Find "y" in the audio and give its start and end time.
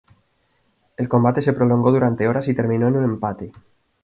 2.47-2.55